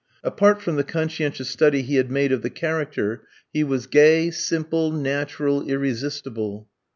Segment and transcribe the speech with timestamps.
[0.23, 3.21] Apart from the conscientious study he had made of the character,
[3.53, 6.67] he was gay, simple, natural, irresistible.